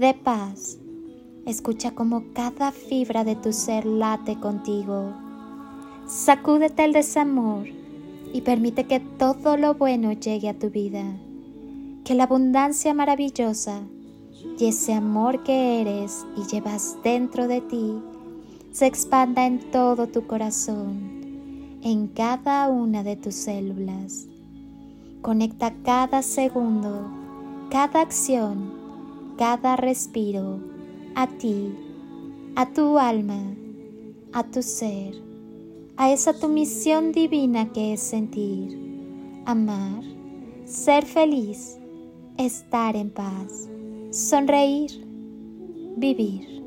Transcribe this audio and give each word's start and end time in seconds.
de 0.00 0.14
paz. 0.14 0.78
Escucha 1.46 1.90
como 1.92 2.32
cada 2.32 2.72
fibra 2.72 3.22
de 3.22 3.36
tu 3.36 3.52
ser 3.52 3.84
late 3.84 4.40
contigo. 4.40 5.12
Sacúdete 6.06 6.84
el 6.84 6.94
desamor 6.94 7.66
y 8.32 8.40
permite 8.40 8.84
que 8.84 8.98
todo 8.98 9.58
lo 9.58 9.74
bueno 9.74 10.12
llegue 10.12 10.48
a 10.48 10.58
tu 10.58 10.70
vida. 10.70 11.04
Que 12.04 12.14
la 12.14 12.24
abundancia 12.24 12.94
maravillosa 12.94 13.82
y 14.58 14.66
ese 14.66 14.94
amor 14.94 15.42
que 15.42 15.82
eres 15.82 16.26
y 16.34 16.50
llevas 16.50 16.96
dentro 17.04 17.46
de 17.46 17.60
ti 17.60 17.92
se 18.72 18.86
expanda 18.86 19.46
en 19.46 19.70
todo 19.70 20.06
tu 20.06 20.26
corazón, 20.26 21.78
en 21.82 22.06
cada 22.08 22.68
una 22.68 23.02
de 23.02 23.16
tus 23.16 23.34
células. 23.34 24.26
Conecta 25.20 25.74
cada 25.84 26.22
segundo, 26.22 27.10
cada 27.68 28.00
acción, 28.00 28.79
cada 29.40 29.74
respiro 29.74 30.60
a 31.14 31.26
ti, 31.26 31.74
a 32.56 32.66
tu 32.74 32.98
alma, 32.98 33.56
a 34.34 34.42
tu 34.42 34.60
ser, 34.60 35.14
a 35.96 36.12
esa 36.12 36.38
tu 36.38 36.46
misión 36.46 37.10
divina 37.10 37.72
que 37.72 37.94
es 37.94 38.00
sentir, 38.00 38.78
amar, 39.46 40.02
ser 40.66 41.06
feliz, 41.06 41.78
estar 42.36 42.96
en 42.96 43.08
paz, 43.08 43.66
sonreír, 44.10 45.06
vivir. 45.96 46.62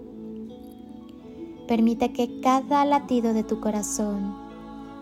Permite 1.68 2.12
que 2.12 2.40
cada 2.42 2.86
latido 2.86 3.36
de 3.36 3.44
tu 3.44 3.60
corazón 3.60 4.36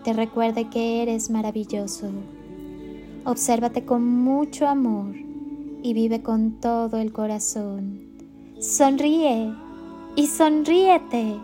te 0.04 0.12
recuerde 0.12 0.68
que 0.68 1.00
eres 1.00 1.30
maravilloso. 1.30 2.10
Obsérvate 3.24 3.86
con 3.86 4.04
mucho 4.04 4.66
amor 4.66 5.31
y 5.82 5.94
vive 5.94 6.22
con 6.22 6.60
todo 6.60 6.98
el 6.98 7.12
corazón. 7.12 8.00
Sonríe 8.60 9.52
y 10.14 10.26
sonríete 10.26 11.36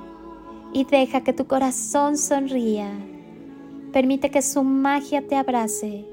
y 0.72 0.84
deja 0.84 1.22
que 1.22 1.32
tu 1.32 1.46
corazón 1.46 2.16
sonría. 2.16 2.90
Permite 3.92 4.30
que 4.30 4.42
su 4.42 4.62
magia 4.62 5.26
te 5.26 5.34
abrace 5.34 6.06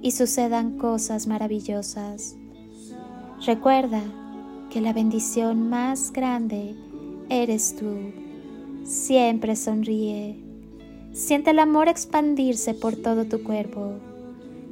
y 0.00 0.12
sucedan 0.12 0.78
cosas 0.78 1.26
maravillosas. 1.26 2.36
Recuerda 3.44 4.02
que 4.70 4.80
la 4.80 4.92
bendición 4.92 5.68
más 5.68 6.12
grande 6.12 6.74
eres 7.28 7.76
tú. 7.76 8.12
Siempre 8.84 9.56
sonríe. 9.56 10.42
Siente 11.12 11.50
el 11.50 11.58
amor 11.58 11.88
expandirse 11.88 12.74
por 12.74 12.96
todo 12.96 13.24
tu 13.24 13.42
cuerpo. 13.42 13.94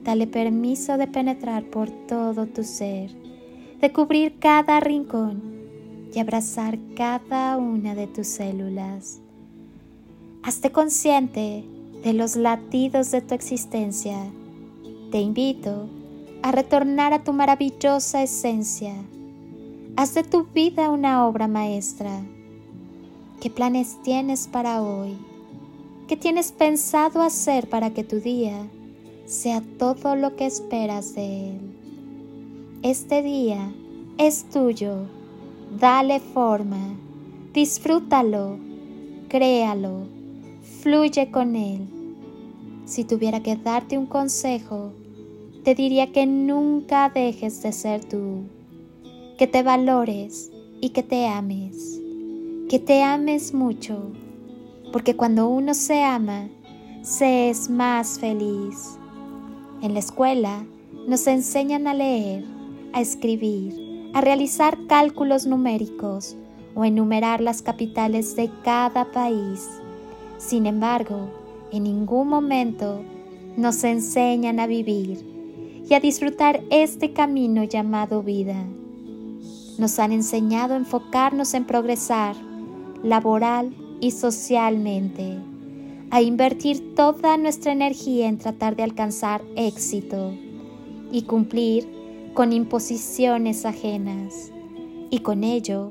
Dale 0.04 0.26
permiso 0.26 0.96
de 0.96 1.06
penetrar 1.06 1.64
por 1.64 1.90
todo 1.90 2.46
tu 2.46 2.62
ser, 2.62 3.10
de 3.80 3.92
cubrir 3.92 4.38
cada 4.38 4.80
rincón 4.80 5.42
y 6.14 6.18
abrazar 6.18 6.78
cada 6.94 7.56
una 7.56 7.94
de 7.94 8.06
tus 8.06 8.26
células. 8.26 9.20
Hazte 10.42 10.70
consciente 10.70 11.64
de 12.02 12.12
los 12.12 12.36
latidos 12.36 13.10
de 13.10 13.22
tu 13.22 13.34
existencia. 13.34 14.18
Te 15.10 15.20
invito 15.20 15.88
a 16.42 16.52
retornar 16.52 17.12
a 17.12 17.24
tu 17.24 17.32
maravillosa 17.32 18.22
esencia. 18.22 18.94
Haz 19.96 20.14
de 20.14 20.22
tu 20.22 20.44
vida 20.44 20.90
una 20.90 21.26
obra 21.26 21.48
maestra 21.48 22.20
¿Qué 23.44 23.50
planes 23.50 23.98
tienes 24.02 24.48
para 24.48 24.80
hoy? 24.80 25.18
¿Qué 26.08 26.16
tienes 26.16 26.50
pensado 26.50 27.20
hacer 27.20 27.68
para 27.68 27.90
que 27.90 28.02
tu 28.02 28.18
día 28.18 28.66
sea 29.24 29.62
todo 29.78 30.16
lo 30.16 30.36
que 30.36 30.46
esperas 30.46 31.14
de 31.14 31.50
él? 31.50 31.60
Este 32.82 33.22
día 33.22 33.72
es 34.18 34.44
tuyo. 34.50 35.06
Dale 35.78 36.20
forma. 36.20 36.96
Disfrútalo. 37.52 38.58
Créalo. 39.28 40.06
Fluye 40.80 41.30
con 41.30 41.56
él. 41.56 41.88
Si 42.84 43.04
tuviera 43.04 43.42
que 43.42 43.56
darte 43.56 43.96
un 43.96 44.06
consejo, 44.06 44.92
te 45.62 45.74
diría 45.74 46.12
que 46.12 46.26
nunca 46.26 47.08
dejes 47.08 47.62
de 47.62 47.72
ser 47.72 48.04
tú, 48.04 48.42
que 49.38 49.46
te 49.46 49.62
valores 49.62 50.52
y 50.80 50.90
que 50.90 51.02
te 51.02 51.26
ames 51.26 51.94
que 52.68 52.78
te 52.78 53.02
ames 53.02 53.52
mucho, 53.52 54.10
porque 54.92 55.14
cuando 55.14 55.48
uno 55.48 55.74
se 55.74 56.02
ama, 56.02 56.48
se 57.02 57.50
es 57.50 57.68
más 57.68 58.18
feliz. 58.18 58.98
En 59.84 59.92
la 59.92 59.98
escuela 59.98 60.64
nos 61.06 61.26
enseñan 61.26 61.86
a 61.86 61.92
leer, 61.92 62.42
a 62.94 63.02
escribir, 63.02 64.10
a 64.14 64.22
realizar 64.22 64.78
cálculos 64.86 65.44
numéricos 65.44 66.36
o 66.74 66.86
enumerar 66.86 67.42
las 67.42 67.60
capitales 67.60 68.34
de 68.34 68.50
cada 68.64 69.12
país. 69.12 69.68
Sin 70.38 70.64
embargo, 70.64 71.28
en 71.70 71.82
ningún 71.82 72.28
momento 72.28 73.02
nos 73.58 73.84
enseñan 73.84 74.58
a 74.58 74.66
vivir 74.66 75.22
y 75.86 75.92
a 75.92 76.00
disfrutar 76.00 76.62
este 76.70 77.12
camino 77.12 77.62
llamado 77.64 78.22
vida. 78.22 78.64
Nos 79.76 79.98
han 79.98 80.12
enseñado 80.12 80.72
a 80.72 80.78
enfocarnos 80.78 81.52
en 81.52 81.66
progresar, 81.66 82.36
laboral 83.02 83.74
y 84.00 84.12
socialmente, 84.12 85.36
a 86.14 86.22
invertir 86.22 86.94
toda 86.94 87.36
nuestra 87.36 87.72
energía 87.72 88.28
en 88.28 88.38
tratar 88.38 88.76
de 88.76 88.84
alcanzar 88.84 89.42
éxito 89.56 90.32
y 91.10 91.22
cumplir 91.22 91.88
con 92.34 92.52
imposiciones 92.52 93.66
ajenas. 93.66 94.52
Y 95.10 95.18
con 95.18 95.42
ello, 95.42 95.90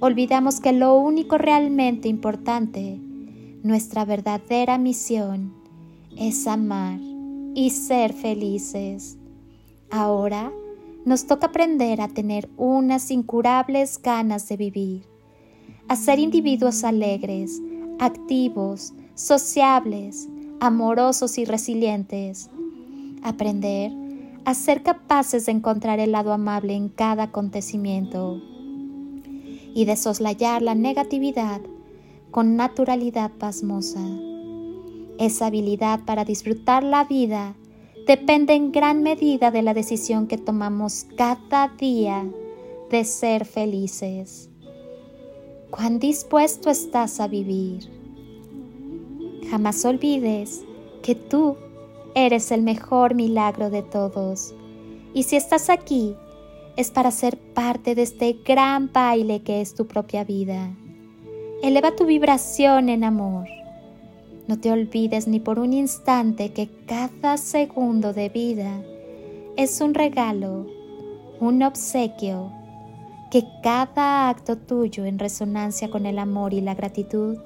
olvidamos 0.00 0.60
que 0.60 0.72
lo 0.72 0.96
único 0.96 1.36
realmente 1.36 2.08
importante, 2.08 2.98
nuestra 3.62 4.06
verdadera 4.06 4.78
misión, 4.78 5.52
es 6.16 6.46
amar 6.46 6.98
y 7.54 7.68
ser 7.68 8.14
felices. 8.14 9.18
Ahora 9.90 10.50
nos 11.04 11.26
toca 11.26 11.48
aprender 11.48 12.00
a 12.00 12.08
tener 12.08 12.48
unas 12.56 13.10
incurables 13.10 14.00
ganas 14.02 14.48
de 14.48 14.56
vivir 14.56 15.02
a 15.88 15.96
ser 15.96 16.18
individuos 16.18 16.84
alegres, 16.84 17.60
activos, 17.98 18.94
sociables, 19.18 20.28
amorosos 20.60 21.38
y 21.38 21.44
resilientes. 21.44 22.50
Aprender 23.22 23.90
a 24.44 24.54
ser 24.54 24.84
capaces 24.84 25.46
de 25.46 25.52
encontrar 25.52 25.98
el 25.98 26.12
lado 26.12 26.32
amable 26.32 26.74
en 26.74 26.88
cada 26.88 27.24
acontecimiento 27.24 28.40
y 29.74 29.84
de 29.84 29.96
soslayar 29.96 30.62
la 30.62 30.76
negatividad 30.76 31.60
con 32.30 32.54
naturalidad 32.54 33.32
pasmosa. 33.32 34.06
Esa 35.18 35.46
habilidad 35.46 36.04
para 36.04 36.24
disfrutar 36.24 36.84
la 36.84 37.02
vida 37.04 37.56
depende 38.06 38.54
en 38.54 38.70
gran 38.70 39.02
medida 39.02 39.50
de 39.50 39.62
la 39.62 39.74
decisión 39.74 40.28
que 40.28 40.38
tomamos 40.38 41.06
cada 41.16 41.68
día 41.76 42.24
de 42.88 43.04
ser 43.04 43.44
felices 43.44 44.48
cuán 45.70 45.98
dispuesto 45.98 46.70
estás 46.70 47.20
a 47.20 47.28
vivir. 47.28 47.97
Jamás 49.50 49.84
olvides 49.84 50.62
que 51.02 51.14
tú 51.14 51.56
eres 52.14 52.50
el 52.50 52.62
mejor 52.62 53.14
milagro 53.14 53.70
de 53.70 53.82
todos. 53.82 54.54
Y 55.14 55.22
si 55.22 55.36
estás 55.36 55.70
aquí, 55.70 56.14
es 56.76 56.90
para 56.90 57.10
ser 57.10 57.38
parte 57.38 57.94
de 57.94 58.02
este 58.02 58.34
gran 58.44 58.92
baile 58.92 59.42
que 59.42 59.60
es 59.60 59.74
tu 59.74 59.86
propia 59.86 60.24
vida. 60.24 60.70
Eleva 61.62 61.96
tu 61.96 62.04
vibración 62.04 62.88
en 62.88 63.04
amor. 63.04 63.48
No 64.46 64.58
te 64.58 64.70
olvides 64.70 65.26
ni 65.26 65.40
por 65.40 65.58
un 65.58 65.72
instante 65.72 66.52
que 66.52 66.68
cada 66.86 67.36
segundo 67.36 68.12
de 68.12 68.28
vida 68.28 68.82
es 69.56 69.80
un 69.80 69.94
regalo, 69.94 70.66
un 71.40 71.62
obsequio, 71.62 72.52
que 73.30 73.44
cada 73.62 74.28
acto 74.28 74.56
tuyo 74.56 75.04
en 75.04 75.18
resonancia 75.18 75.90
con 75.90 76.06
el 76.06 76.18
amor 76.18 76.54
y 76.54 76.60
la 76.60 76.74
gratitud 76.74 77.38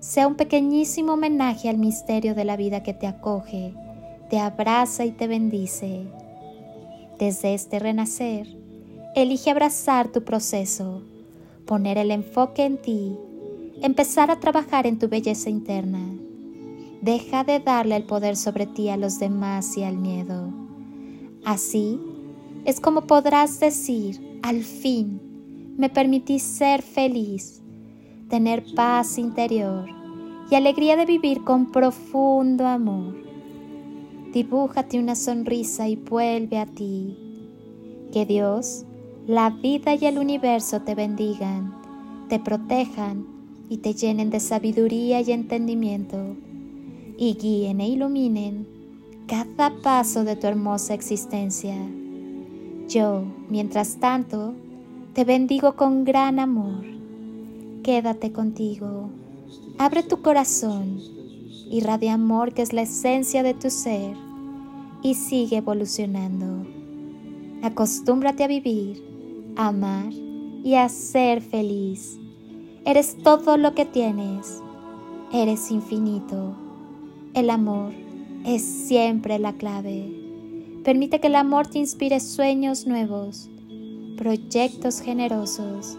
sea 0.00 0.26
un 0.26 0.34
pequeñísimo 0.34 1.14
homenaje 1.14 1.68
al 1.68 1.78
misterio 1.78 2.34
de 2.34 2.44
la 2.44 2.56
vida 2.56 2.82
que 2.82 2.94
te 2.94 3.06
acoge, 3.06 3.74
te 4.30 4.38
abraza 4.38 5.04
y 5.04 5.12
te 5.12 5.26
bendice. 5.26 6.06
Desde 7.18 7.54
este 7.54 7.78
renacer, 7.78 8.46
elige 9.14 9.50
abrazar 9.50 10.08
tu 10.08 10.24
proceso, 10.24 11.02
poner 11.64 11.98
el 11.98 12.10
enfoque 12.10 12.64
en 12.64 12.80
ti, 12.80 13.16
empezar 13.82 14.30
a 14.30 14.40
trabajar 14.40 14.86
en 14.86 14.98
tu 14.98 15.08
belleza 15.08 15.50
interna 15.50 16.16
Deja 17.06 17.44
de 17.44 17.60
darle 17.60 17.94
el 17.94 18.04
poder 18.04 18.36
sobre 18.36 18.66
ti 18.66 18.88
a 18.88 18.96
los 18.96 19.18
demás 19.18 19.76
y 19.76 19.84
al 19.84 19.96
miedo. 19.96 20.52
Así 21.44 22.00
es 22.64 22.80
como 22.80 23.02
podrás 23.02 23.60
decir, 23.60 24.40
al 24.42 24.64
fin, 24.64 25.20
me 25.76 25.88
permití 25.88 26.40
ser 26.40 26.82
feliz, 26.82 27.62
tener 28.28 28.64
paz 28.74 29.18
interior 29.18 29.86
y 30.50 30.54
alegría 30.54 30.96
de 30.96 31.06
vivir 31.06 31.44
con 31.44 31.70
profundo 31.70 32.66
amor. 32.66 33.14
Dibújate 34.32 34.98
una 34.98 35.14
sonrisa 35.14 35.88
y 35.88 35.96
vuelve 35.96 36.58
a 36.58 36.66
ti. 36.66 37.16
Que 38.12 38.26
Dios, 38.26 38.84
la 39.26 39.50
vida 39.50 39.94
y 39.94 40.06
el 40.06 40.18
universo 40.18 40.82
te 40.82 40.94
bendigan, 40.94 41.74
te 42.28 42.38
protejan 42.38 43.26
y 43.68 43.78
te 43.78 43.94
llenen 43.94 44.30
de 44.30 44.40
sabiduría 44.40 45.20
y 45.20 45.32
entendimiento 45.32 46.36
y 47.18 47.34
guíen 47.34 47.80
e 47.80 47.88
iluminen 47.88 48.66
cada 49.26 49.70
paso 49.82 50.24
de 50.24 50.36
tu 50.36 50.46
hermosa 50.46 50.94
existencia. 50.94 51.74
Yo, 52.88 53.24
mientras 53.48 53.96
tanto, 53.96 54.54
te 55.14 55.24
bendigo 55.24 55.74
con 55.74 56.04
gran 56.04 56.38
amor. 56.38 56.95
Quédate 57.86 58.32
contigo, 58.32 59.10
abre 59.78 60.02
tu 60.02 60.20
corazón, 60.20 60.98
irradia 61.70 62.14
amor 62.14 62.52
que 62.52 62.62
es 62.62 62.72
la 62.72 62.82
esencia 62.82 63.44
de 63.44 63.54
tu 63.54 63.70
ser 63.70 64.16
y 65.04 65.14
sigue 65.14 65.58
evolucionando. 65.58 66.66
Acostúmbrate 67.62 68.42
a 68.42 68.48
vivir, 68.48 69.04
a 69.54 69.68
amar 69.68 70.12
y 70.64 70.74
a 70.74 70.88
ser 70.88 71.40
feliz. 71.40 72.18
Eres 72.84 73.18
todo 73.22 73.56
lo 73.56 73.72
que 73.76 73.84
tienes. 73.84 74.60
Eres 75.32 75.70
infinito 75.70 76.56
el 77.34 77.50
amor 77.50 77.92
es 78.46 78.62
siempre 78.62 79.38
la 79.38 79.52
clave. 79.52 80.10
Permite 80.82 81.20
que 81.20 81.26
el 81.26 81.36
amor 81.36 81.68
te 81.68 81.78
inspire 81.78 82.18
sueños 82.18 82.86
nuevos, 82.86 83.48
proyectos 84.16 85.00
generosos, 85.00 85.98